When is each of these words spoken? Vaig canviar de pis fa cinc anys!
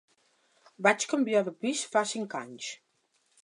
Vaig 0.87 1.05
canviar 1.11 1.43
de 1.49 1.55
pis 1.65 1.85
fa 1.95 2.05
cinc 2.15 2.37
anys! 2.43 2.75